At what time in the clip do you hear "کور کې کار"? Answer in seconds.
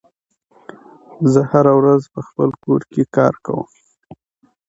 2.63-3.33